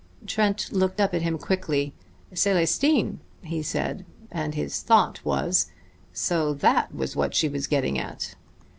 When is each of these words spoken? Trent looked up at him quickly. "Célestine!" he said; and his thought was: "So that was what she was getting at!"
Trent 0.25 0.73
looked 0.73 0.99
up 0.99 1.13
at 1.13 1.21
him 1.21 1.37
quickly. 1.37 1.93
"Célestine!" 2.33 3.17
he 3.43 3.61
said; 3.61 4.03
and 4.31 4.55
his 4.55 4.81
thought 4.81 5.23
was: 5.23 5.67
"So 6.11 6.55
that 6.55 6.95
was 6.95 7.15
what 7.15 7.35
she 7.35 7.47
was 7.47 7.67
getting 7.67 7.99
at!" 7.99 8.33